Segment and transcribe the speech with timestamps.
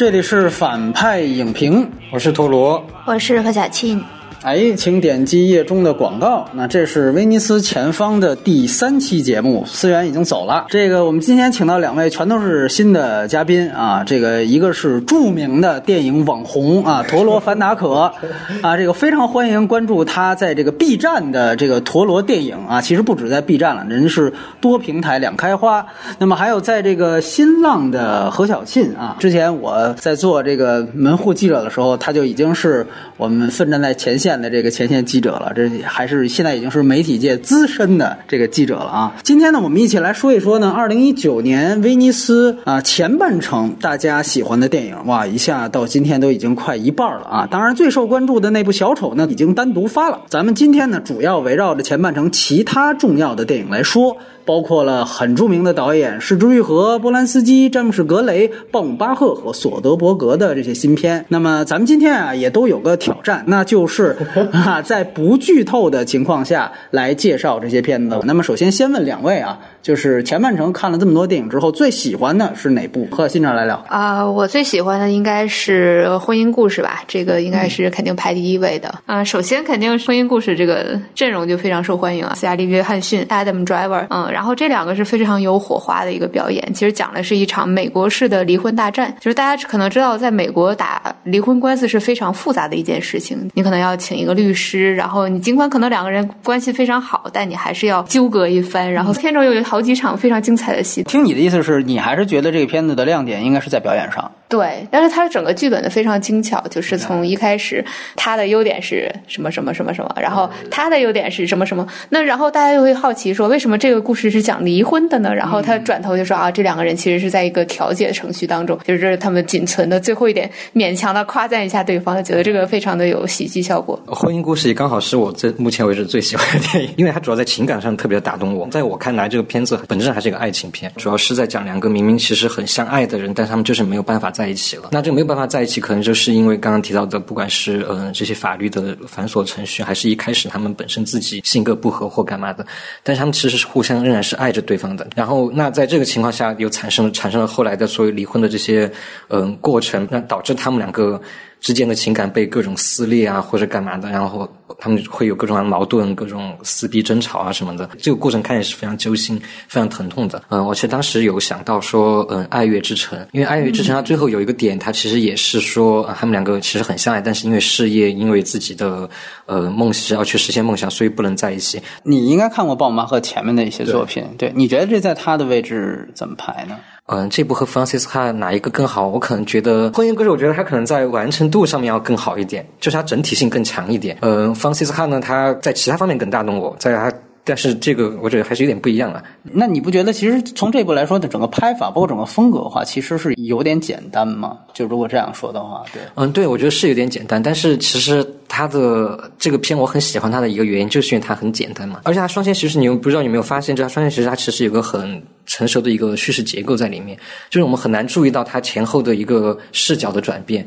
[0.00, 4.02] 这里是反派影评，我是陀螺，我是何小庆。
[4.42, 6.48] 哎，请点击页中的广告。
[6.54, 10.64] 那这是威尼斯前方的第三期节目，思源已经走了。
[10.70, 14.02] 这个我们今天请到两位，全都是新的嘉宾啊。
[14.02, 18.10] 这个一个是著名的电影网红啊，陀螺凡达可
[18.62, 22.80] 啊，这个非常欢迎关注他在这个 B 站的这个陀螺电影啊。
[22.80, 25.84] 其实不止在 B 站了，人是多平台两开花。
[26.18, 32.86] 那么还有在这个新浪的何小沁啊，之前我在做这个门户记者的时候，他就已经是
[33.18, 34.29] 我们奋战在前线。
[34.38, 39.14] 的这个前线记者了，这还是现在已经是媒体界资深的这个记者了啊！
[39.22, 47.48] 今天呢，我们一起来说一说呢，二零一九年威尼斯啊前半程大家喜欢的电影，哇，一下到今天都已经快一半了啊！
[47.50, 50.20] 当然，最受关注的那部小丑呢，已经单独发了。
[50.28, 54.18] 咱们今天呢，主要围绕着前半程其他重要的电影来说。
[54.46, 61.24] 包括了很著名的导演是之愈合、波兰斯基、詹姆士·格雷、鲍姆巴赫和索德伯格的这些新片。
[61.28, 64.16] 那么咱们今天啊，也都有个挑战，那就是
[64.52, 68.18] 啊，在不剧透的情况下来介绍这些片子。
[68.24, 69.58] 那么首先先问两位啊。
[69.82, 73.08] 就是前半程看了这么多电影之后，最喜欢的是哪部？
[73.10, 78.94] 和新这来聊啊，我最喜欢的应该是《婚姻故事》吧，这个应该是肯定排第一位的。
[79.06, 86.62] 嗯，首先肯定《婚姻故事》这个阵容就非常受欢迎啊，斯嘉丽·约翰逊、Adam Driver，嗯，然后这两个是非常有火花的一个表演。
[86.74, 99.69] 其实讲的是一场美国式的离婚大战，就是大家可能知道，在美国打离婚官司是非常复杂的一件事情，你可能要请一个律师，然后你尽管可能两个人关系非常好，但你还是要纠葛一番，然后片中又有。
[99.70, 101.04] 好几场非常精彩的戏。
[101.04, 104.28] 听你的意思是你还是觉得这个片子的亮点应该是在表演上。
[104.50, 107.82] 对，但是它整个剧本的非常精巧，就是从一开始，
[108.16, 115.32] 他的优点是什么什么什么什么，然后他的优点是什么什么，那然后大家又会好奇说，为什么这个故事是讲离婚的呢？
[115.32, 123.96] 然后他转头就说啊，这两个人其实是在一个调解程序当中，就是这是他们仅存的最后一点勉强的夸赞一下对方，觉得这个非常的有喜剧效果。
[124.08, 128.66] 婚姻故事也刚好是我这目前为止最喜欢的电影，因为它主要在情感上特别的打动我。
[128.68, 134.88] 在我看来，这个片子本质上还是一个爱情片，主要是在讲两个明明其实很相爱的人，但他们就是没有办法在在一起了。
[134.92, 142.66] 那这个没有办法在一起，可能就是因为刚刚提到的，不管是嗯这些法律的繁琐程序，还是一开始他们本身自己性格不合或干嘛的，
[143.02, 145.06] 但是他们其实是互相仍然是爱着对方的。
[145.14, 148.90] 然后那在这个情况下，又产生了产生了后来的所有离婚的这些
[149.28, 151.20] 嗯过程，那导致他们两个。
[151.60, 154.48] 之间的情感被各种撕裂啊，或者干嘛的，然后
[154.78, 157.88] 他们会有各种矛盾、各种撕逼、争吵啊什么的。
[157.98, 160.42] 这个过程看起来是非常揪心、非常疼痛的。
[160.48, 169.08] 嗯，我其实当时有想到说，嗯，《爱乐之城》，因为《爱乐之城》它最后有一个点，它其实也是说，他们两个其实很相爱，但是因为事业，因为自己的
[169.46, 171.80] 呃梦想要去实现梦想，所以不能在一起。
[172.02, 174.50] 你应该看过鲍妈和前面的一些作品，对？
[174.56, 176.76] 你觉得这在他的位置怎么排呢？
[177.12, 179.08] 嗯，这部和 Francis 卡哪一个更好？
[179.08, 184.16] 我可能觉得《婚姻歌手》，我觉得它可能在完成度上面要更好一点，就是它整体性更强一点。
[184.22, 187.12] 嗯，Francis 卡呢，他在其他方面更打动我，在他。
[187.42, 189.22] 但是这个我觉得还是有点不一样啊。
[189.42, 194.58] 那你不觉得其实从这部来说的整个拍法，包括整个风格的话，其实是有点简单吗？
[194.74, 196.02] 就如果这样说的话，对。
[196.14, 197.42] 嗯，对，我觉得是有点简单。
[197.42, 202.00] 但是其实它的这个片我很喜欢它的一个原因，就是因为它很简单嘛。
[202.04, 207.18] 而且它双线其实你又不知道有没有发现，就它双线其实它其实有个很成熟的一个叙事结构在里面，
[207.48, 210.66] 就是我们很难注意到它前后的一个视角的转变。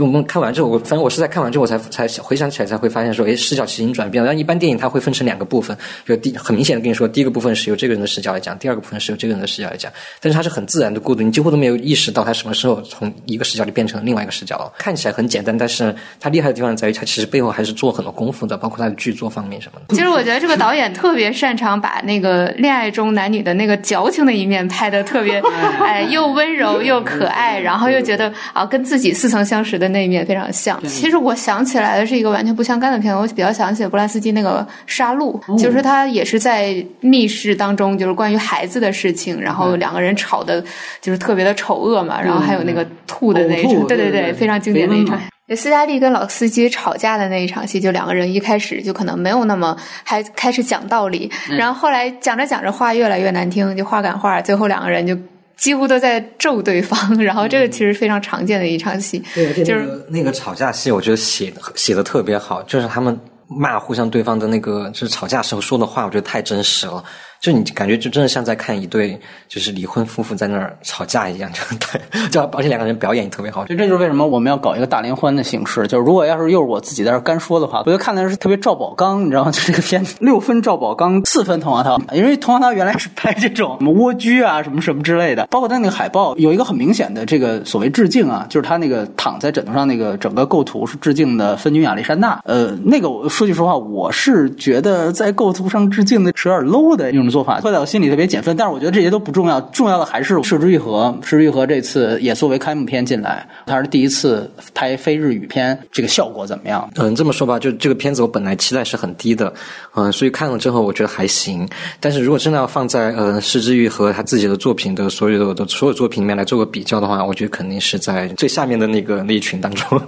[0.00, 4.30] 就我们看完之后，我反正我是在看完之后我才才回想起来，才会发现说，哎，视角其实已经转变了。
[4.30, 9.92] 但一般电影它会分成两个部分，就第很明显的跟你说，第一个部分是由这个人的视角来讲，第二个部分是由这个人的视角来讲。
[10.18, 14.72] 但是它是很自然的过渡，你几乎都没有意识到它什么时候从一个视角里变成了另外一个视角了。
[14.78, 19.94] 看起来很简单，但是它厉害的地方在于，它其实背后还是做很多功夫的，包括它的剧作方面什么的。
[19.94, 25.42] 其实我觉得这个导演特别擅长把那个恋爱中男女的那个矫情的一面拍的特别，
[25.84, 30.40] 哎，又温柔又可爱，然后又觉得啊，跟自己似曾相识的那一面非常。
[30.52, 40.62] 像，其实我想起来的是一个完全不相干的片子，我比较想起波兰斯基那个《杀戮》，就是他也是在密室当中，就是关于孩子的事情，然后两个人吵的，
[41.00, 45.20] 就是特别的丑恶嘛，然后还有那个吐的那一场，对对对，非常经典的一场。
[45.56, 55.16] 斯嘉丽跟老司机吵架的那一场戏，就两个人一开始就可能没有那么还开始讲道理，然后后来讲着讲着话越来越难听，就话赶话，最后两个人就。
[55.60, 59.22] 几乎都在咒对方， 然后这个其实非常常见的一场戏，
[59.64, 63.16] 就是那个吵架戏，我觉得写的写的特别好，就是他们
[63.46, 67.04] 骂互相对方的那个，就是吵架时候说的话，我觉得太真实了。
[67.40, 73.64] 就你感觉就真的像在看一对就是离婚夫妇在那儿吵架一样，就就而且两个人表演也特别好。
[73.64, 75.86] 这这就是为什么我们要搞一个大联欢的形式。
[75.86, 79.50] 就是如果要是又是我自己在这干说的话，我就看的是特别赵宝刚，你知道吗？
[79.50, 92.42] 就这个片子六分赵宝刚，四分滕华涛，因为滕华涛原来是拍这种什么蜗居啊什么什么之类的，包括他那个海报有一个很明显的这个所谓致敬啊，就是他那个躺在枕头上那个整个构图是致敬的芬君亚历山大。
[92.44, 98.56] 呃，那个我说句实话，我是觉得在构图上致敬的是有点 low 的一种做法，会在我心里特别减分。
[98.56, 101.14] 但是我觉得这些都不重要，重要的还是《失之愈合》。
[101.28, 106.90] 《失之愈合》这次也作为开幕片进来，他是第一次拍非日语片，这个效果怎么样？
[106.96, 109.52] 嗯，这么说吧，就这个片子我本来期待是很低的，
[109.94, 111.68] 嗯，所以看了之后我觉得还行。
[112.00, 120.00] 但是如果真的要放在呃《失之愈合》他自己的作品的所有的所有作品里面来做个比较的话，我觉得肯定是在最下面的那个那一群当中。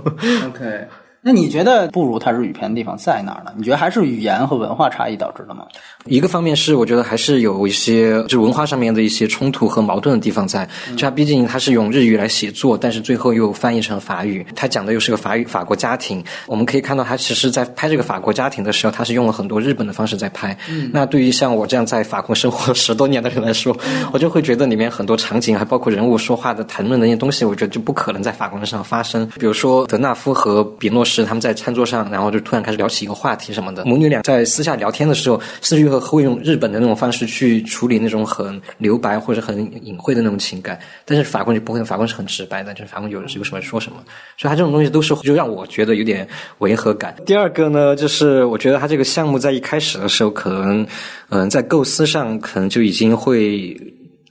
[0.47, 0.87] OK，
[1.25, 3.53] 那你觉得不如它日语片的地方在哪儿呢？
[3.57, 5.65] 你觉得还是语言和文化差异导致的吗？
[6.07, 16.21] 一个方面是我觉得还是有一些就文化上面的一些冲突和矛盾的地方在，就它毕竟它是用日语来写作，但是最后又翻译成法语，它讲的又是个法语法国家庭。
[16.47, 20.59] 我们可以看到，它其实在拍这个法国家庭的时候，它是用了很多日本的方式在拍。
[20.93, 23.77] 那对于像我这样在法国生活十多年的人来说，
[24.13, 29.25] 我就会觉得里面很多场景，还包括人物说话的谈论的那些东西，我觉得就不可能在法国人身上发生。
[29.39, 43.99] 比如说德纳夫和比诺是他们在餐桌上，然后就突然开始聊起一个话题什么的，母女俩在私下聊天的时候，四十和会用日本的那种方式去处理那种很留白或者很隐晦的那种情感，但是法国人就不会，法国人是很直白的，就是法国有有什么说什么，
[44.39, 46.27] 所以他这种东西都是就让我觉得有点
[46.59, 47.15] 违和感。
[47.27, 50.87] 第二个呢，就是我觉得他这个项目在一开始的时候，可能
[51.29, 53.77] 嗯、在构思上可能就已经会。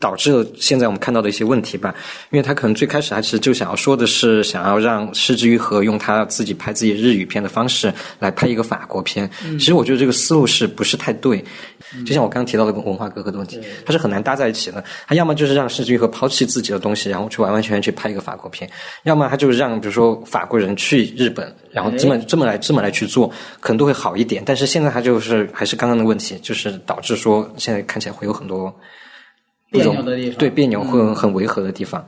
[0.01, 1.93] 导致了现在我们看到的一些问题吧，
[2.31, 9.29] 因为他可能最开始还是就想要说的是，想要让失之愈合用他自己拍自己日语片的方式来拍一个法国片。
[9.53, 11.41] 其实我觉得这个思路是不是太对？
[12.05, 14.83] 就像我刚刚提到的文化隔阂的问题，它是很难搭在一起的。
[15.07, 18.67] 他要么就是让失之愈合抛弃自己的东西，然后去完完全全去拍一个法国片；
[19.03, 24.41] 要么他就是让比如说法国人去日本，然后这么这么来这么来去做，可能都会好一点。
[24.45, 28.73] 但是现在他就是还是刚刚的问题，就是导致说现在看起来会有很多。
[29.71, 32.05] 别扭的地方，对别扭会很违和的地方，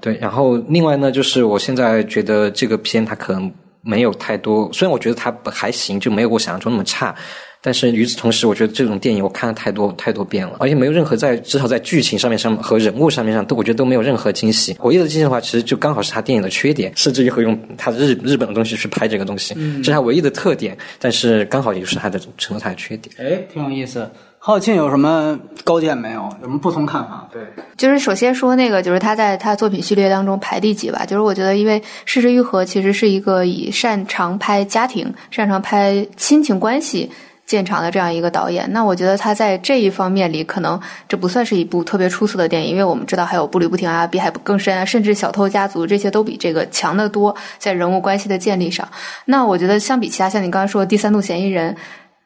[0.00, 0.16] 对。
[0.20, 7.14] 然后另外呢，就是我现在觉得这个片它可能没有太多，虽然我觉得它还行，就没有我想象中那么差，
[7.62, 14.76] 但是与此同时，我觉得这种电影我看了太多太多遍了，而且没有任何在至少在剧情上面上和人物上面上都我觉得都没有任何惊喜。
[14.80, 23.14] 唯一的惊喜的话，其实就刚好是他电影的缺点，甚至于会用他日日本的东西去拍这个东西，这是他唯一的特点，但是刚好也就是他的成了他的缺点。
[23.18, 24.06] 哎，挺有意思。
[24.46, 26.20] 郝庆有什么高见没有？
[26.40, 27.28] 有什么不同看法？
[27.32, 27.42] 对，
[27.76, 31.04] 就是首先说那个，就是他在他作品序列当中排第几吧。
[31.04, 37.10] 就是我觉得，因为失之愈合其实是一个以擅长拍家庭、擅长拍亲情关系
[37.44, 38.72] 见长的这样一个导演。
[38.72, 48.88] 那我觉得他在这一方面里，可能这不算是一部特别出色的电影，因为我们知道还有步履不停啊、比海更深啊，甚至小偷家族这些都比这个强得多，在人物关系的建立上。
[49.24, 51.76] 那我觉得相比其他，像你刚才说的第三度嫌疑人。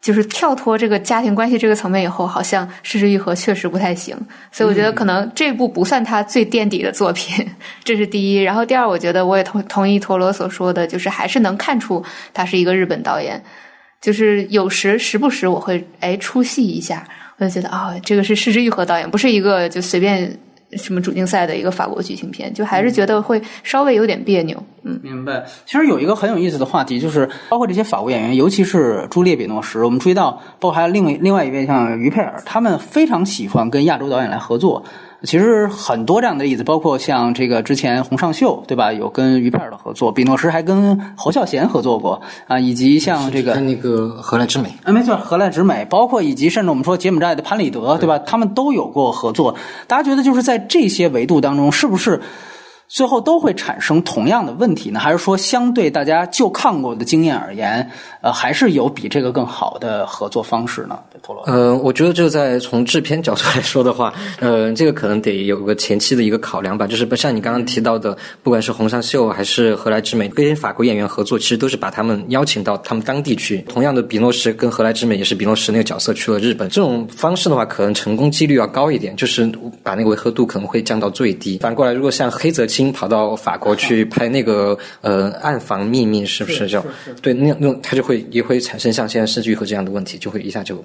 [0.01, 4.17] 就是跳脱这个家庭关系这个层面以后，好像《失之愈合》确实不太行，
[4.51, 7.47] 所以我觉得可能这部不算他最垫底的作品，
[7.85, 8.43] 这是第一。
[8.43, 12.03] 然后第二，我觉得我也同同意陀螺所说的，就是还是能看出
[12.33, 13.43] 他是一个日本导演，
[14.01, 17.07] 就是有时时不时我会哎出戏一下，
[17.37, 20.35] 我就觉得啊、哦，这个是失之愈合导演，不是一个就随便。
[20.77, 24.65] 什么主竞赛的一个法国剧情片，就还是觉得会稍微有点别扭。
[24.83, 25.45] 嗯，明白。
[25.67, 34.83] 其实有一个很有意思的话题，就是包括这些法国演员，尤其是朱丽叶·比诺什，我们注意到，包括还有另外另外一位像于佩尔，他们非常喜欢跟亚洲导演来合作。
[35.23, 38.91] 其实很多这样的例子，包括像这个之前洪尚秀，对吧？
[38.91, 48.19] 有跟于佩尔的合作，比诺什还跟侯孝贤合作过啊，以及像这个那个荷兰之美，啊，没错，荷兰之美，包括以及甚至我们说柬埔寨的潘里德，对吧？
[48.21, 49.55] 他们都有过合作。
[49.87, 52.19] 大家觉得就是在这些维度当中，是不是？
[52.93, 54.99] 最后都会产生同样的问题呢？
[54.99, 57.89] 还是说，相对大家就看过的经验而言，
[58.21, 60.99] 呃，还是有比这个更好的合作方式呢？
[61.23, 66.87] 陀螺，呃，我觉得这个在从制片角度来说的话， 呃，这个可能得有个前期的一个考量吧。
[66.87, 73.59] 就是不像你刚刚提到的，不管是红尚秀还是何来之美，跟法国演员合作，其实都是把他们邀请到他们当地去。
[73.69, 79.51] 同样的，比诺什跟何来之美也是比诺什那个角色去了日本，这种方式的话，可能成功几率要高一点，就是
[79.83, 81.59] 把那个违和度可能会降到最低。
[81.59, 86.85] 反过来，如果像黑泽清跑到法国去拍那个呃暗房秘密，是不是叫
[87.23, 90.85] 对那那种他就会会也会产生像现在失之愈合这样的问题，就会一下就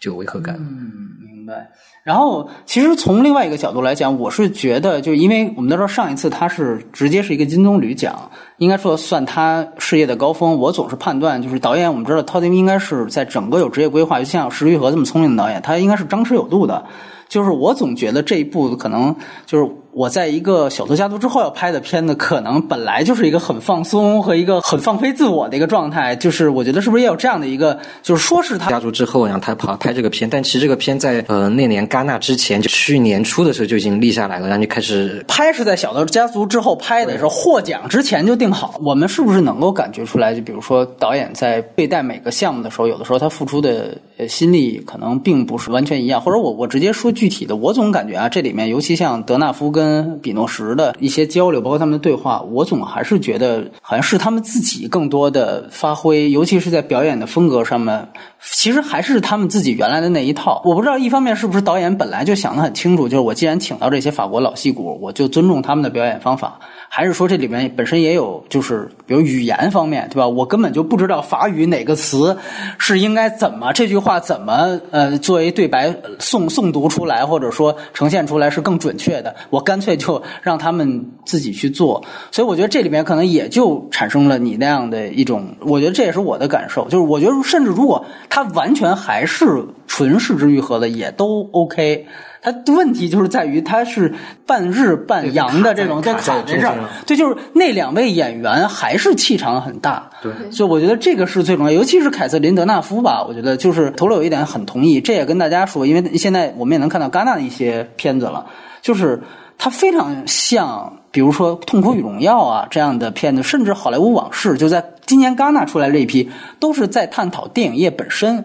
[0.00, 0.56] 就违和感。
[0.58, 0.90] 嗯，
[1.24, 1.70] 明白。
[2.02, 8.28] 然后，其实从另外一个角度来讲，我是觉得，就因为我们都知道上一次他是直接是一个金棕榈奖，
[8.58, 10.58] 应该说算他事业的高峰。
[10.58, 16.84] 我总是判断，就是导演，我们知道陶晶应该是在整个有职业规划，就像石玉和这么聪明的导演，他应该是张弛有度的。
[17.28, 19.14] 就是我总觉得这一部可能
[19.46, 19.70] 就是。
[19.94, 26.16] 我在一个小偷家族之后要拍的片子，可能本来就是一个很放松和一个很放飞自我的一个状态。
[26.16, 38.74] 就是我觉得是不是也有这样的一个，就是说是他家族之后，然后他跑拍这个片，但其实这个片在呃那年戛纳之前，就去年初的时候就已经立下来了，然后就开始拍是在小偷家族之后拍的，是获奖之前就定好。
[38.82, 40.34] 我们是不是能够感觉出来？
[40.34, 43.96] 就比如说导演在对待每个项目的时候，有的时候他付出的
[44.28, 46.20] 心力可能并不是完全一样。
[46.20, 58.08] 或者我我直接说具体的，我总感觉啊，这里面尤其像德纳夫跟跟比诺什的一些交流，包括他们的对话，我总还是觉得好像是他们自己更多的发挥，尤其是在表演的风格上面，
[58.40, 60.62] 其实还是他们自己原来的那一套。
[60.64, 66.58] 我不知道一方面是不是导演本来就想得很清楚，就是我既然请到这些法国老戏骨，我就尊重他们的表演方法。
[66.96, 70.28] 还是说这里面本身也有，就是比如语言方面，对吧？
[70.28, 72.38] 我根本就不知道法语哪个词
[72.78, 79.34] 是应该怎么这句话怎么呃作为对白诵诵读出来，或者说呈现出来是更准确的。
[79.50, 82.00] 我干脆就让他们自己去做。
[82.30, 86.84] 所以我觉得这里面可能也就产生了你那样的一种，我觉得这也是我的感受。
[86.84, 92.06] 就是我觉得甚至如果他完全还是纯视之愈合的，也都 OK。
[92.44, 94.12] 他的问题就是在于它是
[94.44, 108.44] 半日半阳的这种在卡在这儿，对，就是那两位演员还是气场很大，对，所以我觉得这个是最重要，尤其是凯瑟琳·德纳夫吧，我觉得就是头了有一点很同意，这也跟大家说，因为现在我们也能看到戛纳的一些片子了，
[108.82, 109.18] 就是
[109.56, 114.84] 他非常像，比如说《痛苦与荣耀》啊这样的片子，甚至《好莱坞往事》就在。
[115.06, 118.42] 今年戛纳出来这一批，都是在探讨电影业本身，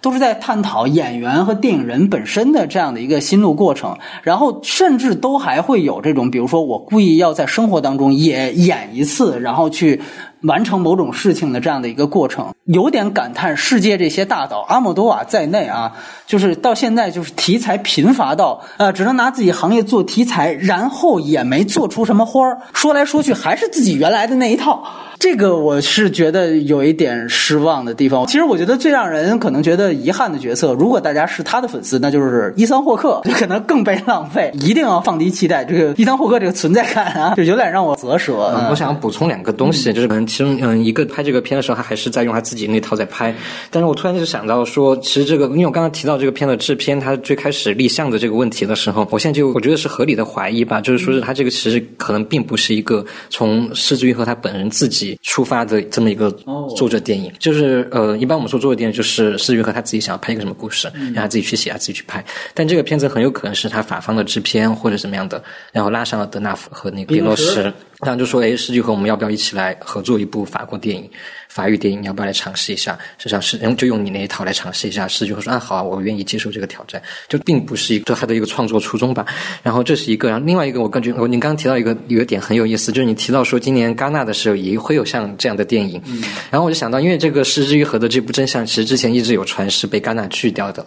[0.00, 10.00] 都是在探讨演员和电影人本身的这样的一个心路过程，然后甚至都还会有这种，比如说我故意要在生活当中也演一次，然后去
[10.46, 15.92] 完成某种事情的这样的一个过程，有点感叹世界这些大导，阿莫多瓦在内啊，
[16.26, 24.82] 就是到现在就是题材贫乏到呃，只能拿自己行业做题材，然后也没做出什么花儿，说来说去还是自己原来的那一套。
[25.18, 28.26] 这个我是觉得有一点失望的地方。
[28.26, 34.52] 其实我觉得最让人可能觉得遗憾的角色，如果大家是他的粉丝，那就是伊桑霍克，就可能更被浪费。
[34.60, 38.34] 一定要放低期待，这个伊桑霍克这个存在感啊，就有点让我啧舌。
[38.70, 43.34] 我想补充两个东西，就是可能其中嗯，一个拍这个片的时候，他还是在用他自己那套在拍。
[43.70, 55.80] 但是我突然就想到说，其实这个，因为我刚刚提到这个片的制片，他最开始立项的这个问题的时候，我现在就我觉得是合理的怀疑吧，就是说是他这个其实可能并不是一个从施之愈和他本人自己出发的。
[55.88, 56.30] 这么一个
[56.76, 62.22] 作者电影，就是呃，一般我们说作者电影就是施玉和他自己想要拍一个什么故事，让他自己去写，他自己去拍。
[62.52, 67.72] 但这个片子很有可能是他法方的制片或者什么样的，然后拉上了德纳夫和那个比洛什，
[68.04, 71.08] 然后就说：“哎，世纪和我们要不要一起来合作一部法国电影？”
[71.56, 72.92] 法语电影，你要不要来尝试一下？
[73.16, 75.08] 实际上是，就用你那一套来尝试一下。
[75.08, 77.00] 是就会说啊，好啊，我愿意接受这个挑战。
[77.30, 79.24] 就并不是一个他的一个创作初衷吧。
[79.62, 85.98] 然后这是一个，然后另外一个，我感觉我您刚刚提到一个有一点很有意思，就是你提到说今年戛纳的时候也会有像这样的电影。
[86.04, 86.22] 嗯。
[86.50, 90.84] 然后我就想到，因为这个《失之愈合》的这部真相，其实之前一直有传是被戛纳拒掉的，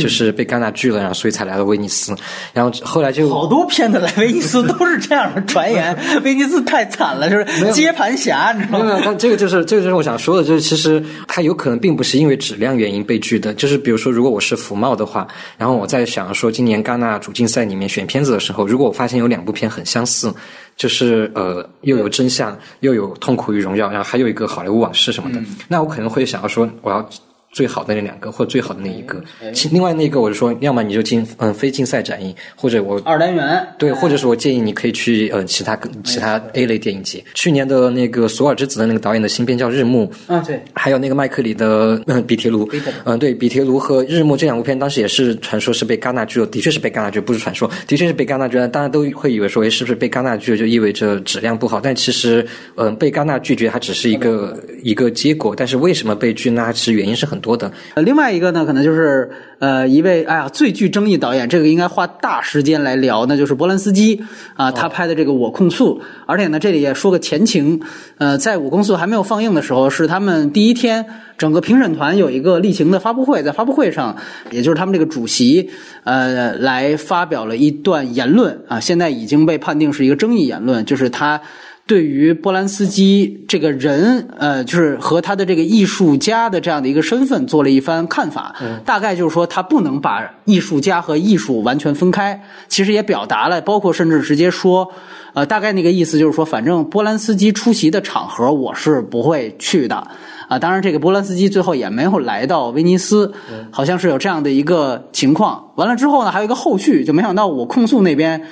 [0.00, 2.16] 就是被戛纳拒了，然后所以才来了威尼斯。
[2.54, 5.94] 然后后来就好多片子来威尼斯都是这样的传言。
[6.24, 8.84] 威尼斯太惨了，就是接盘侠，你知道吗？
[8.86, 10.05] 没有，但这个就是这个就是我。
[10.06, 13.52] 想说的就是，其实它有可能并不是因为质量原因被拒的。
[13.54, 15.26] 就是比如说，如果我是福茂的话，
[15.58, 20.32] 然后我在想说，今年戛纳主竞赛里面选片子的时候，如果我发现有两部片很相似，
[20.76, 27.10] 就是呃，又有真相，又有痛苦与荣耀，然后还有一个好莱坞往事什么的，那我可能会想要说，我要。
[27.56, 29.18] 最好的那两个，或最好的那一个，
[29.54, 33.66] 其另外那个我就说，要么你就进嗯非竞赛展映，或者我二单元。
[33.78, 37.24] 对，或者是我建议你可以去呃其他其他 A 类电影节。
[37.32, 42.68] 去年的那个索尔之子的那个导演的新片叫《日暮》，啊对，还有那个麦克里的嗯比铁卢，
[43.04, 48.68] 嗯对比铁卢和日暮这两部片当时也是传说是被戛纳拒了，的确是被戛纳拒，不是传说，的确是被戛纳拒了。
[48.68, 51.80] 大家都会以为说，哎是不是被戛纳拒了就意味着质量不好？
[51.80, 56.48] 但其实嗯被戛纳拒绝它只是一个一个结果，但是为什么被拒？
[56.50, 57.72] 那其实原因是很多的。
[57.94, 59.28] 呃，另外一个呢，可能就是
[59.58, 64.22] 呃，一位哎呀最具争议导演，这个应该花大时间来聊，那就是波兰斯基
[64.54, 67.80] 啊，他拍的这个《我控诉》，而且呢，这里也说个前情，
[68.18, 71.04] 呃，在《我控诉》还没有放映的时候，是他们第一天，
[71.36, 74.16] 整个评审团有一个例行的发布会，在发布会上，
[74.52, 75.68] 也就是他们这个主席
[76.04, 81.40] 呃来发表了一段言论啊，现在已经被判定是一个争议言论，就是他。
[81.86, 88.56] 对于波兰斯基这个人，呃，就是和他的这个艺术家的这样的一个身份做了一番看法。
[88.84, 92.42] 大概就是说，他不能把艺术家和艺术完全分开。
[92.66, 94.90] 其实也表达了，包括甚至直接说，
[95.34, 100.08] 呃，大概那个意思就是说，反正波兰斯基出席的场合我是不会去的。
[100.48, 103.32] 啊，当然，这个波兰斯基最后也没有来到威尼斯，
[103.70, 105.70] 好像是有这样的一个情况。
[105.76, 108.42] 完了之后呢，还有一个后续，就没想到我控诉那边。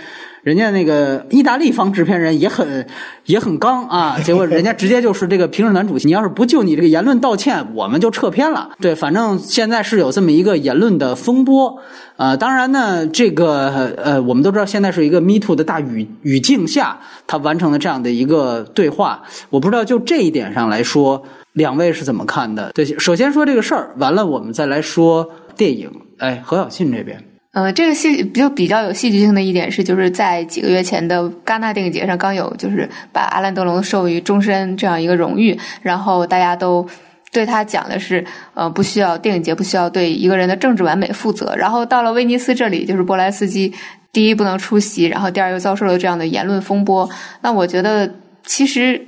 [0.44, 2.86] 人家那个意大利方制片人也很
[3.24, 8.70] 也很刚啊，结果人家直接就是这个评审团主席，你要是不就你这个言论道歉，我们就撤片了。
[8.78, 11.80] 对，反正现在是有这么一个言论的风波。
[12.16, 19.22] 呃，当然呢，这个呃，我们都知道现在是一个 Me Too 的大语语境下，他完成了这样的一个对话。
[19.48, 21.22] 我不知道就这一点上来说，
[21.54, 22.70] 两位是怎么看的？
[22.74, 25.90] 对，首先说这个事儿，完了我们再来说电影。
[26.18, 27.33] 哎，何小庆这边。
[27.54, 36.84] 呃，这个戏就比较有戏剧性的一点是，就是在几个月前的戛纳电影节上，刚有就是把阿兰·德龙授予终身这样一个荣誉，然后大家都
[37.30, 41.54] 对他讲的是，呃，不需要电影节不需要对一个人的政治完美负责。
[41.56, 43.73] 然后到了威尼斯这里，就是波兰斯基
[44.12, 47.08] 第一不能出席，然后第二又遭受了这样的言论风波。
[47.40, 48.12] 那我觉得，
[48.44, 49.00] 其实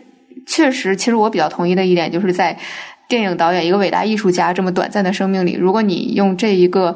[0.46, 2.56] 确实，其实我比较同意的一点，就是在
[3.08, 6.94] 电影导演一个伟大艺术家这么短暂的生命里，如果你用这一个。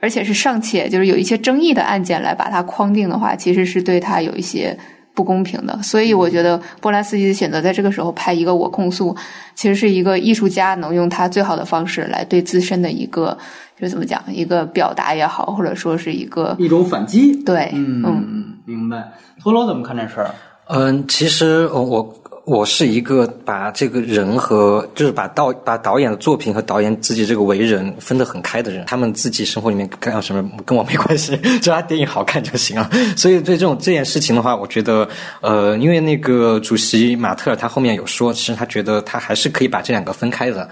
[0.00, 4.76] 而且是尚且就是有一些争议的案件来把它框定的话，其实是对他有一些
[5.14, 5.76] 不公平的。
[5.82, 9.16] 所以我觉得波兰斯基的选择在这个时候拍一个我控诉，
[9.54, 13.36] 其实是一个艺术家能用他最好的方式来对自身的一个
[13.76, 17.34] 就是怎么讲一个表达也好，或者说是一个一种反击。
[17.44, 19.12] 对，嗯，明白。
[19.42, 20.30] 陀螺怎么看这事儿？
[20.66, 22.14] 嗯，其实我。
[22.48, 32.88] 我是一个把这个人和就是把导把导演的作品和导演自己这个为人分得很开的人，他们自己生活里面干什么跟我没关系， 只要他电影好看就行了。
[33.14, 35.06] 所以对这种这件事情的话，我觉得
[35.42, 40.66] 呃，因为那个主席马特尔他后面有说，其实他觉得他还是可以把这两个分开的。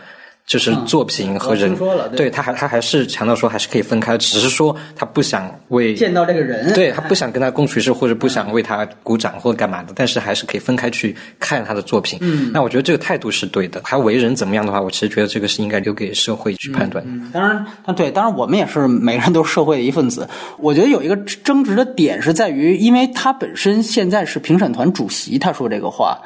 [0.46, 1.76] 就是作品和人，
[2.14, 12.16] 对他还他还是强调说还是可以分开，只是说他不想为见到这个人，对他不想跟他共处一室，或者不想为他鼓掌或者干嘛的，但是还是可以分开去看他的作品。
[12.22, 13.80] 嗯，那我觉得这个态度是对的。
[13.82, 17.04] 他为人怎么样的话，我其实觉得这个是应该留给社会去判断。
[17.32, 20.28] 当然，对，当然我们也是每个人都是社会的一份子。
[20.58, 26.16] 我觉得有一个争执的点是在于，因为他本身现在是评审团主席，他说这个话。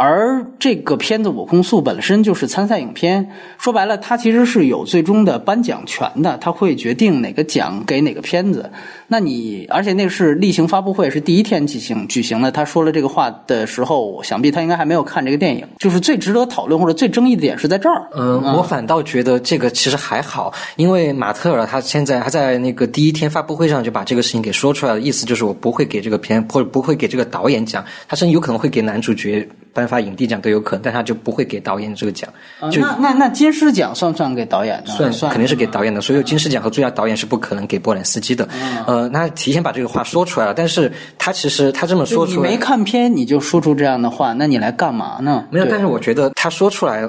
[0.00, 8.70] 而这个片子《我控诉》本身就是参赛影片，说白了，它其实是有最终的颁奖权的，他会决定哪个奖给哪个片子。
[9.08, 12.50] 那你，而且那是例行发布会，是第一天举行举行的。
[12.50, 15.66] 他说了这个话的时候，想必他应该还没有看这个电影。
[15.78, 18.08] 就是最值得讨论或者最争议的点是在这儿。
[18.16, 29.46] 嗯，我反倒觉得这个其实还好，因为马特尔他现在他在那个第一天发布会上就把这个事情给说出来了，意思就是我不会给这个片或者不会给这个导演奖，他甚至有可能会给男主角。
[29.72, 32.28] 颁发影帝奖都有可能，但他就不会给导演这个奖。
[32.70, 34.90] 就那那那金狮奖算不算给导演的？
[34.92, 36.00] 算算，肯定是给导演的。
[36.00, 38.48] 所有金狮奖和最佳导演是不可能给波兰斯基的。
[38.86, 45.46] 呃，那提前把这个话说出来了，但是他其实他这么说出来，你没看片你就说出这样的话，那你来干嘛呢？
[45.50, 47.02] 没有，但是我觉得他说出来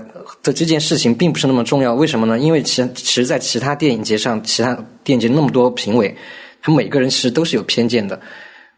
[0.44, 1.94] 的这件事情并不是那么重要。
[1.94, 2.38] 为什么呢？
[2.40, 6.16] 因为其其实，在其他电影节上，其他电影节那么多评委，
[6.62, 8.20] 他每个人其实都是有偏见的。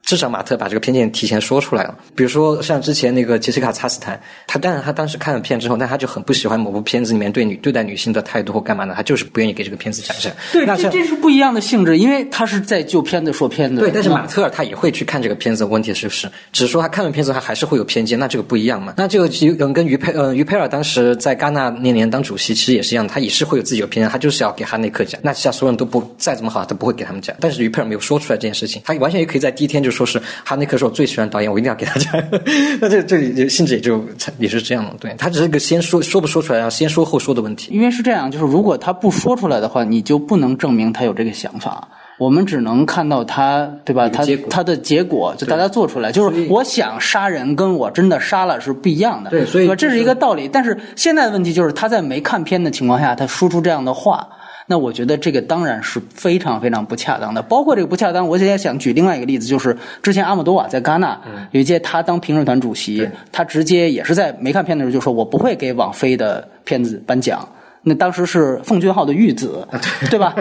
[0.03, 1.97] 至少马特把这个偏见提前说出来了。
[2.13, 10.33] 比如说，像之前那个杰西卡·查斯坦，他当然他当时看了片之后，但他就很不喜欢某部片子里面对女对待女性的态度或干嘛的，他就是不愿意给这个片子展现。
[10.51, 13.79] 对，这这是不一样的性质，因为他是在就片子说片子。
[13.79, 16.29] 对，但是马特尔他也会去看这个片子，问题是不是？
[16.51, 18.93] 只是说他看了片子，他还是会有偏见，那这个不一样嘛？
[18.97, 25.19] 那这个跟跟于佩嗯于佩尔当时在戛纳那年当主席，其实也是一样，他也是会有自己的偏见，他就是要给哈内克讲。
[25.23, 27.33] 那其他所有人都不再怎么好，他不会给他们讲。
[27.39, 30.73] 但是于佩尔没有说出来这件事情，他完全也可以在第一天就说是哈内克。
[30.77, 32.11] 是我最喜欢导演，我一定要给他讲。
[32.81, 34.03] 那这这里性质也就
[34.39, 37.71] 也是这样的，对他只是个先说说不说出来，要先说后说的问题。
[37.71, 41.87] 因为是这样，就是如果他不说出来的话，你就不能证明他有这个想法。
[42.17, 44.09] 我们只能看到他，对吧？
[44.09, 49.29] 他他的结果就大家做出来，就是我想杀人，跟我真的杀了是不一样的。
[49.29, 50.49] 对，所以这是一个道理。
[50.51, 54.27] 但是现在的问题就是他在没看片的情况下，他说出这样的话。
[54.67, 58.27] 那我觉得这个当然是非常非常不恰当的，包括这个不恰当。
[58.27, 61.19] 我现在想举另外一个例子，就是之前阿姆多瓦在戛纳
[61.51, 67.47] 有一届，他当评审团主席，他直接也是在没看片的时候就说：“我不会给网飞的片子颁奖。”
[67.85, 69.67] 那当时是奉俊昊的《玉子》，
[70.09, 70.33] 对吧？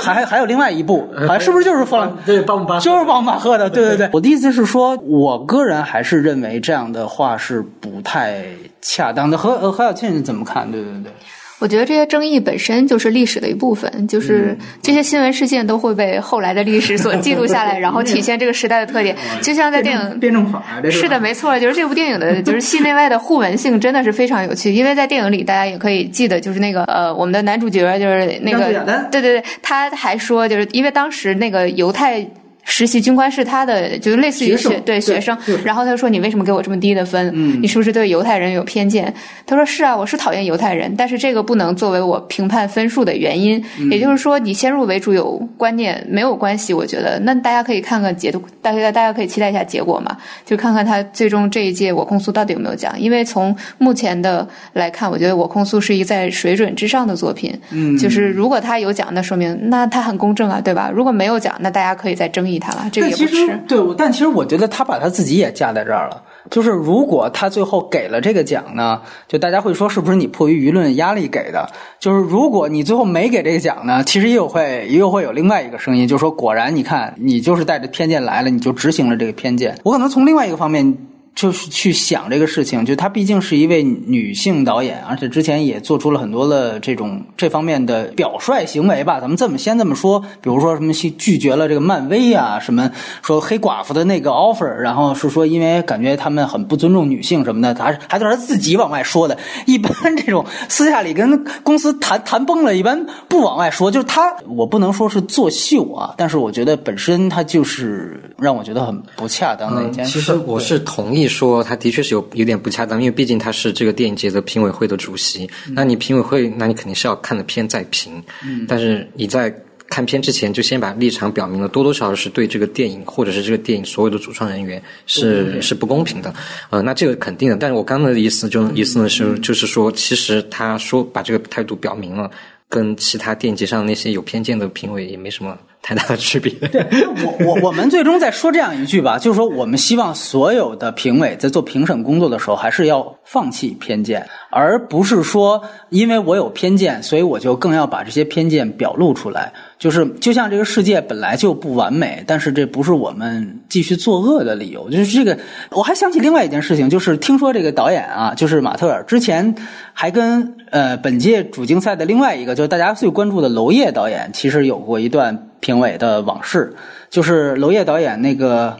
[0.00, 3.70] 还还还有另外一部， 好像是不是就是放对巴姆巴就是巴姆巴赫的？
[3.70, 4.10] 对对对。
[4.12, 8.46] 我的意思是说，我个人还是认为这样的话是不太
[8.82, 9.38] 恰当的。
[9.38, 10.68] 何何小庆怎么看？
[10.72, 11.12] 对对对。
[11.58, 19.16] 我觉得这些争议本身就是历史的一部分，就是这些新闻事件都会被后来的历史所记录下来， 然后体现这个时代的特点。
[19.42, 24.72] 就像在电影辩证法，是的，没错，就是这部电影的，就是戏内外的互文性真的是非常有趣。
[24.72, 28.72] 因为在电影里，大家也可以记得，就是那个呃，我们的男主角就是那个，
[29.10, 32.24] 对对对，他还说，就是因为当时那个犹太。
[32.70, 35.36] 实习军官是他的，就是类似于学对学生。
[35.64, 37.32] 然后他说：“你为什么给我这么低的分？
[37.62, 39.12] 你是不是对犹太人有偏见？”
[39.46, 43.64] 他说：“是啊，我是讨厌犹太人，但是这个不能作为我评判分数的原因。
[43.90, 46.74] 也就是说，你先入为主有观念没有关系。
[46.74, 52.94] 我觉得，那大家可以看看解读，大家大家可以期待一下结果嘛，就看看他最终这一届我控诉到底有没有奖。
[53.00, 57.58] 因为从目前的来看，我觉得我控诉是一个在水准之上的作品。
[57.70, 60.92] 嗯，就是如果他有奖，那说明那他很公正啊，对吧？
[60.94, 66.22] 如果没有奖，那大家可以再争议。”他了，这个也不是对，但其实我觉得他把他自己也架在这儿了。
[66.50, 71.68] 就是如果他最后给了这个奖呢，就大家会说是不是你迫于舆论压力给的？
[71.98, 79.78] 就是如果你最后没给这个奖呢，其实也有会也有会有另外一个声音，就是说果然你看你就是带着偏见来了，你就执行了这个偏见。
[79.84, 80.96] 我可能从另外一个方面。
[81.38, 89.20] 就是去想这个事情，就她毕竟是一位女性导演，而且之前也做出了很多的这种这方面的表率行为吧。
[89.20, 92.90] 咱们这么先这么说，比如说什么拒绝了这个漫威啊，什么
[93.22, 99.38] 说黑寡妇的那个 offer，然后是说因为感觉他们很不尊重女性什么的，还是还都是自己往外说的。
[99.64, 103.92] 一般这种私下里跟公司谈谈崩了，一般不往外说。
[103.92, 110.18] 就是他，我不能说是作秀啊，但是我觉得本身他就是让我觉得很不恰当的一件事。
[110.18, 111.27] 其实我是同意。
[111.28, 115.48] 说他的确是有有点不恰当，因为毕竟他是这个电影节的评委会的主席。
[115.72, 118.22] 那你评委会，那你肯定是要看了片再评。
[118.42, 119.54] 嗯，但是你在
[119.88, 126.34] 看片之前就先把立场表明了，多多少少是对这个电影或者是这个电影所有的主创人员是是不公平的。
[126.70, 127.56] 呃，那这个肯定的。
[127.56, 132.30] 但是我刚刚的意思就意思呢是就是说，其实他说把这个态度表明了，
[132.68, 135.58] 跟其他电影节上那些有偏见的评委也没什么。
[135.88, 136.52] 太大的区别。
[136.68, 136.86] 对，
[137.24, 149.50] 我我我们最终再说这样一句吧，就是说我们希望所有的评委在做评审工作的时候，还是要放弃偏见，而不是说因为我有偏见，所以我就更要把这些偏见表露出来。
[149.78, 154.90] 就是就像这个世界本来就不完美，但是这不是我们继续作恶的理由。
[154.90, 155.38] 就是这个，
[155.70, 159.54] 我还想起另外一件事情，就是听说这个导演啊，就是马特尔之前
[159.92, 165.44] 还跟呃本届主竞赛的另外一个，就是大家最关注的娄烨导演，其实有过一段。
[165.60, 166.72] 评委的往事，
[167.10, 168.70] 就是娄烨导演那个《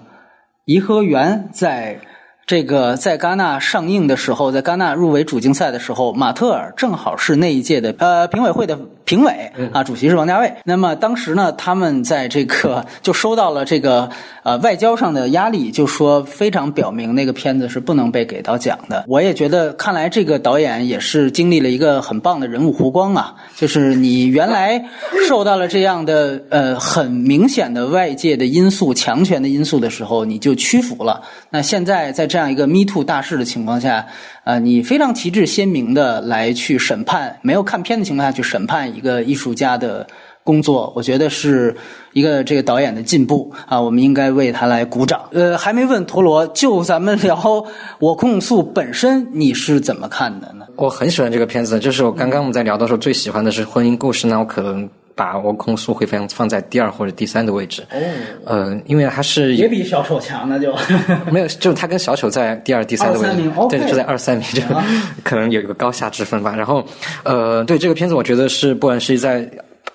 [0.65, 1.99] 颐和园》在。
[2.47, 8.79] 这个在戛纳上映的时候，在戛纳入围主竞赛的时候，马特尔正好是那一届的呃评委会的
[9.09, 10.53] 评委啊，主席是王家卫。
[10.65, 14.11] 那么当时呢，他们在这个就收到了这个
[14.43, 19.05] 呃外交上的压力，就说非常表明那个片子是不能被给到奖的。
[19.09, 24.83] 我也觉得，看来这个导演也是经历了一个很棒的人物弧光啊，就是你原来
[25.29, 31.23] 受到了这样的呃很明显的外界的因素、强权的因素的时候，你就屈服了。
[31.51, 32.39] 那现在在这。
[32.39, 34.07] 样一个 Me Too 大事的情况下，
[34.45, 40.07] 呃，你非常旗帜鲜明的来去审判，没有看片的情况下去审判一个艺术家的
[40.45, 41.75] 工作，我觉得是
[42.13, 45.21] 一个这个导演的进步啊，我们应该为他来鼓掌。
[45.33, 47.65] 呃，还没问陀螺，就咱们聊
[47.99, 50.67] 我控诉本身，你是怎么看的呢？
[50.77, 54.89] 我很喜欢这个片子，就是我刚刚我们在聊的时候最喜欢的是婚姻故事，那我可能。
[55.19, 57.83] 把握控诉会放放在第二或者第三的位置。
[57.91, 57.99] 哦，
[58.47, 60.73] 呃，因为他是也比小丑强，那就
[61.33, 64.63] 没有，就是他跟小丑在第二、第三的位置，对，就在二三名，就
[65.25, 66.55] 可能有一个高下之分吧。
[66.55, 66.85] 然后，
[67.25, 69.45] 呃，对这个片子，我觉得是不管是在。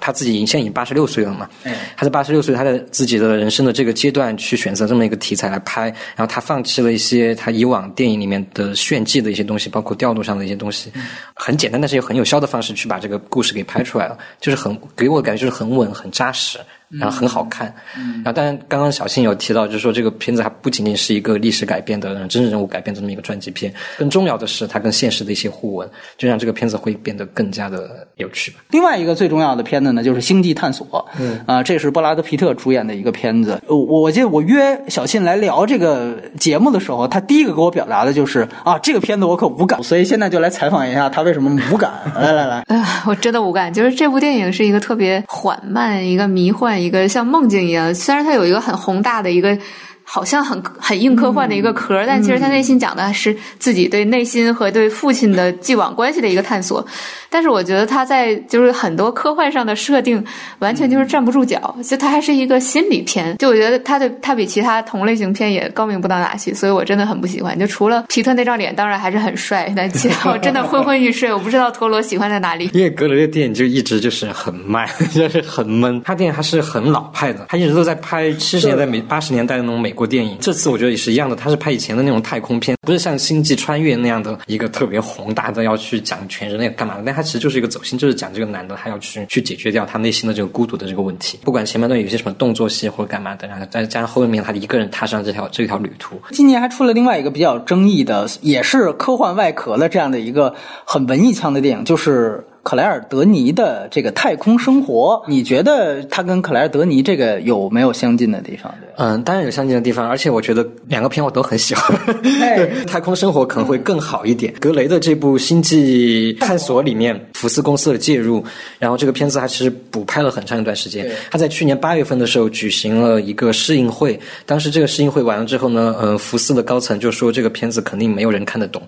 [0.05, 1.49] 他自己已经已经八十六岁了嘛？
[1.95, 10.91] 他在八十六岁，他在自己的人生的这个阶段去选择这么一个题材来拍，然后他放弃了一些他以往电影里面的炫技的一些东西，包括调度上的一些东西，
[11.33, 16.59] 很简单但是又很有效的方式去把这个故事给拍出来了，就是很给我感觉就是很稳很扎实。
[16.99, 28.59] 然后很好看，然后当然刚刚小新有提到，就是说这个片子它不仅仅是一个历史改编的真实人物改编这么一个传记片，更重要的是它跟现实的一些互文，就让这个片子会变得更加的有趣吧。
[28.71, 30.87] 另外一个最重要的片子呢，就是《星际探索》，
[31.19, 33.59] 嗯啊，这是布拉德皮特主演的一个片子。
[33.67, 41.91] 我我记得我约小新来聊这个节目的时候，他第一个给我表达的就是啊，这个片子我可无感，所以现在就来采访一下他为什么无感。
[42.15, 46.82] 来来来，啊， 我真的无感，就是这部电影是一个特别缓慢、一个迷幻。
[46.83, 49.57] 一个像梦境一样，虽然它有一个很宏大的一个
[50.03, 56.85] 好像很很硬科幻的一个壳，但其实他内心讲的是自己对内心和对父亲的既往关系的一个探索。
[57.29, 60.23] 但是我觉得他在就是很多科幻上的设定
[60.59, 63.35] 完全就是站不住脚，就他还是一个心理片。
[63.37, 67.57] 就我觉得他的他比其他同类型片也高明不到哪去，所以我真的很不喜欢。
[67.57, 71.33] 就除了皮特那张脸，当然还是很帅，但其他我真的昏昏欲睡。
[71.33, 72.69] 我不知道陀螺喜欢在哪里。
[72.73, 76.01] 因为格雷的电影就一直就是很慢， 就是很闷。
[76.03, 80.37] 他电影还是很老派的，他一直都在拍七十年代美八十年代那种美国电影。
[80.41, 87.03] 这次我觉得也是一样的，他是拍以前的那种太空片，不是像星际穿越那样的一个特别宏大的要去讲全人类干嘛的。
[87.05, 91.39] 但他其实就是一个走心，就是讲这个男的他要去去解决掉他内心的这个孤独的这个问题。
[91.43, 96.19] 不管前半段有些什么动作戏或者干嘛的，然后再加上后面他一个人踏上这条这条旅途。
[96.31, 102.45] 今年还出了另外一个比较争议的，也是科幻外壳的这样的一个很文艺腔的电影，就是。
[102.63, 108.73] 克莱尔·德尼的这个太空生活，你觉得他跟克莱尔·德尼这个有没有相近的地方？
[108.79, 111.99] 对，嗯，当然有相近的地方，而且我觉得两个片我都很喜欢。
[112.87, 114.53] 太空生活可能会更好一点。
[114.61, 118.41] 格雷的这部《星际探索》里面，福斯公司的介入，
[118.79, 121.11] 然后这个片子它其实补拍了很长一段时间。
[121.29, 128.81] 他在去年八月份的时候举行了一个试映会，当时这个试映会完了之后呢，呃，福斯的高层就说这个片子肯定没有人看得懂。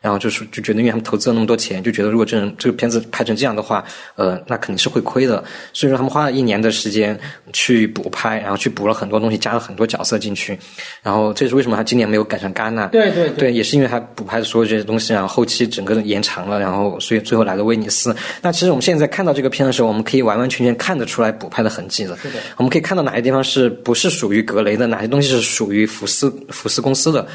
[0.00, 3.84] 然后就是就觉得，因为他们投资了那么多钱，就觉得如果这人这个片子拍成这样的话，
[4.16, 5.42] 呃，那肯定是会亏的。
[5.72, 7.18] 所以说他们花了一年的时间
[7.52, 10.58] 去补拍，然后去补了很多东西，加了很多角色进去。
[11.02, 12.86] 然后这是为什么他今年没有赶上戛纳？
[12.88, 18.14] 对对对，也是因为他补拍的所有这些东西，然后后期整个延长了，然后所以最后来了威尼斯。
[18.40, 22.16] 那其实我们现在看到这个片的时候，我们可以完完全全看得出来补拍的痕迹的。
[22.18, 27.26] 是的，我们可以看到哪些地方是不是属于格雷的，哪些东西是属于福斯福斯公司的。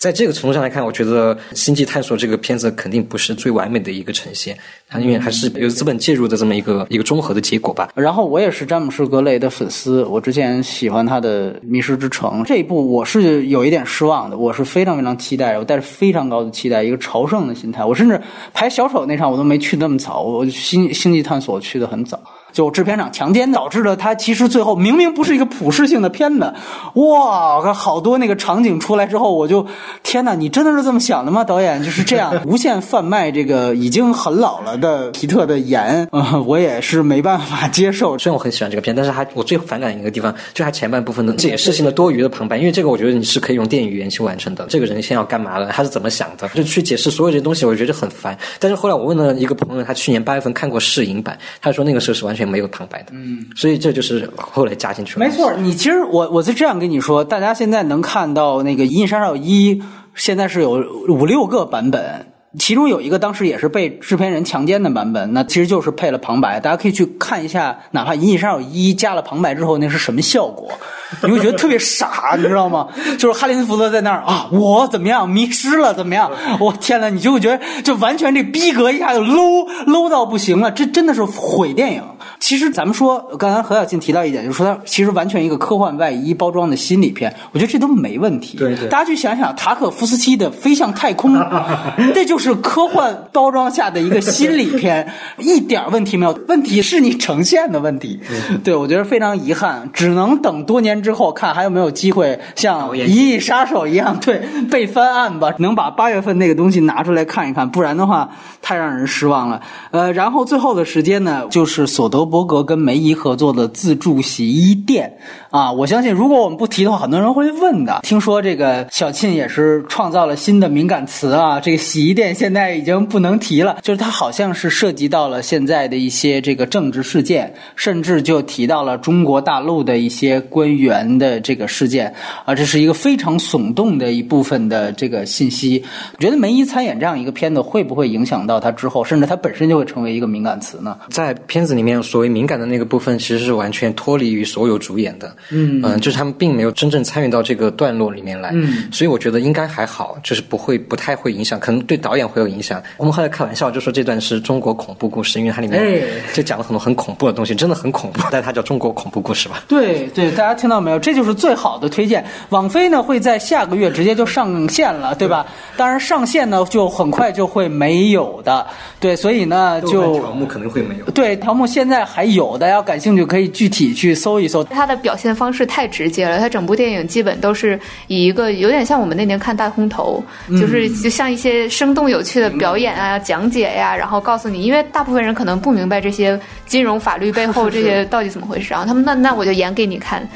[0.00, 4.56] 在这个程度上来看，我觉得《星际探索》这个片子肯定不是最完美的一个呈现，
[4.88, 7.90] 它因为还是有资本介入的这么一个一个综合的结果吧。
[7.94, 17.84] 然后我也是詹姆士·格雷的粉丝，我之前喜欢他的《迷失之城》这一部，我是有一点失望的，我是非常非常期待，我带着非常高的期待，一个朝圣的心态。
[17.84, 18.18] 我甚至
[18.54, 22.18] 排小丑那场我都没去那么早，我《星星际探索》去的很早。
[22.52, 26.54] 就制片厂强奸导致了他其实最后明明不是一个普世性的片子，
[26.94, 29.66] 哇，好多那个场景出来之后，我就
[30.02, 31.44] 天哪，你真的是这么想的吗？
[31.44, 38.16] 导演就是这样 无限贩卖这个已经很老了的皮特的颜，啊，我也是没办法接受。
[38.18, 44.66] 虽然我很喜欢这个片，但是还我最反感一个地方，就他前半部分的解释性的多余的旁白，因为这个我觉得你是可以用电影语言去完成的。
[44.68, 45.68] 这个人先要干嘛了？
[45.68, 46.48] 他是怎么想的？
[46.48, 48.36] 就去解释所有这些东西，我觉得很烦。
[48.58, 53.12] 但是后来我问了一个朋友，他去年八月份看过试影版，他说那个时候是完全没有旁白的。
[53.12, 55.26] 嗯，所以这就是后来加进去了。
[55.26, 59.74] 没错，你其实我我是这样跟你说，大家现在能看到那个《银翼杀手一》，
[60.14, 60.72] 现在是有
[61.08, 62.26] 五六个版本。
[62.58, 70.68] 其中有一个当时也是被制片人强奸的版本，那其实就是配了旁白，大家可以去看一下，哪怕《银翼杀手一》加了旁白之后，那是什么效果？
[71.22, 72.88] 你会觉得特别傻，你知道吗？
[73.18, 75.94] 就是哈里森福特在那儿啊，我怎么样迷失了？
[75.94, 76.30] 怎么样？
[76.58, 82.02] 我天呐，你就会觉得就完全这逼格一下就 low low 到不行了，这真的是毁电影。
[82.38, 88.56] 其实咱们说，刚才何小庆提到一点，就是说它其实完全一个科幻外衣包装的心理片，我觉得这都没问题。
[88.56, 91.34] 对对，大家去想想塔可夫斯基的《飞向太空》，
[92.14, 95.06] 这就是科幻包装下的一个心理片，
[95.38, 96.36] 一点问题没有。
[96.48, 98.18] 问题是你呈现的问题。
[98.64, 108.30] 对，我觉得非常遗憾，只能等多年之后看还有没有机会像《一翼杀手》一样，对被翻案吧，能把八月份那个东西拿出来看一看，不然的话
[108.62, 109.60] 太让人失望了。
[109.90, 115.18] 呃，然后最后的时间呢，就是索德伯格跟梅姨合作的自助洗衣店
[115.50, 118.00] 啊，我相信如果我们不提的话，很多人会问的。
[118.02, 132.12] 听说这个小沁也是创造了新的敏感词啊，这个洗衣店现在已经不能提了，就是它好像是涉及到了现在的一些这个政治事件，甚至就提到了中国大陆的一些官员的这个事件
[132.44, 135.82] 啊，这是一个非常耸动的一部分的这个信息。
[136.16, 140.96] 我觉得梅姨参演这样一个片子，会不会影响到他之后，甚至他本身就会成为一个敏感词呢？
[141.10, 145.34] 在片子里面，所谓敏感的那个部分，其实是完全脱离于所有主演的。
[145.50, 148.50] 嗯嗯，就是他们并没有真正参与到这个段落里面来。
[148.52, 152.82] 嗯，所以我觉得应该还好，就是不会不太会影响，可能对导演会有影响。
[152.96, 156.00] 我们后来开玩笑就说这段是中国恐怖故事，因为它里面哎
[156.32, 159.62] 就讲了很多很恐怖的东西，真的很恐怖，但它叫中国恐怖故事吧。
[159.68, 160.98] 对对，大家听到没有？
[160.98, 162.24] 这就是最好的推荐。
[162.50, 165.46] 网飞呢会在下个月直接就上线了，对吧？
[165.76, 168.66] 当然上线呢就很快就会没有的。
[168.98, 171.04] 对，所以呢就条目可能会没有。
[171.12, 174.64] 对条目现在还有，大家感兴趣可以具体去搜一搜。
[174.64, 177.78] 它的表现方式太直接了，它整部电影基本都是
[178.08, 180.22] 以一个有点像我们那年看《大空头》，
[180.60, 190.28] 就是就像一些生动有趣的表演啊、讲解呀、然后告诉你，因为大部分人可能不明白这些金融法律背后这些到底怎么回事，然后他们那那我就演给你看。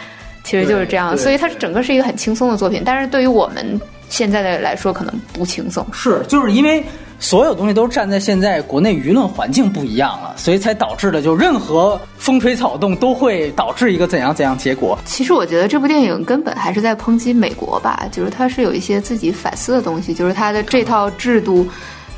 [0.47, 5.87] 其实就是这样，所以它整个是一个很轻松的作品，但是对于我们现在的来说，可能不轻松。
[5.91, 6.85] 是，就是因为
[7.19, 14.99] 所有东西都站在现在国内舆论环境不一样了，所以才导致的，就任何风吹草动都会导致一个怎样怎样结果。
[15.05, 21.67] 其实我觉得这部电影根本还是在抨击美国吧，就是它是有一些自己反思的东西，就是它的这套制度，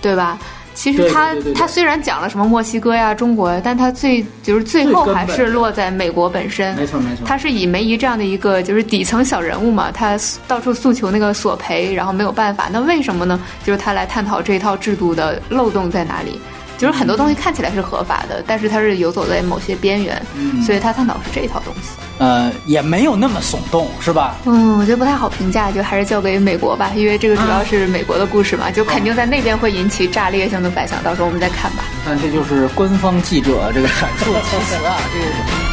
[0.00, 0.38] 对吧？
[0.76, 6.76] 其实对它对对对它虽然讲了什么墨西哥呀、中国呀，但他最就是最后还是落在美国本身。
[6.76, 12.68] 没错没错他是以梅姨这样的一个就是底层小人物嘛，他到处诉求那个索赔，然后没有办法。
[12.70, 13.40] 那为什么呢？
[13.64, 16.38] 就是他来探讨这套制度的漏洞在哪里。
[16.76, 21.90] 就是很多东西看起来是合法的，但是它是游走在某些边缘，嗯所以他探讨是这一套东西。
[22.18, 24.36] 呃，也没有那么耸动，是吧？
[24.46, 31.84] 嗯，我觉得不太好评价，就还是交给美国吧，因为这个主要是美国的故事嘛，就肯定在那边会引起炸裂性的反响，到时候我们再看吧。
[32.06, 35.65] 那，这就是官方记者这个 阐述的题词啊，这个。